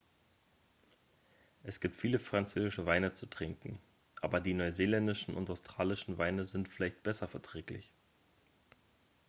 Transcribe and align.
es 1.61 1.79
gibt 1.79 1.95
viele 1.95 2.17
französische 2.17 2.87
weine 2.87 3.13
zu 3.13 3.27
trinken 3.27 3.77
aber 4.19 4.39
die 4.39 4.55
neuseeländischen 4.55 5.35
und 5.35 5.51
australischen 5.51 6.17
weine 6.17 6.43
sind 6.43 6.67
vielleicht 6.67 7.03
besser 7.03 7.27
verträglich 7.27 7.91